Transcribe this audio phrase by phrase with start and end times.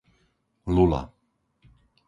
[0.75, 1.01] Lula